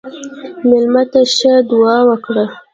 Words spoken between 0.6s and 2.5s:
مېلمه ته ښه دعا وکړه.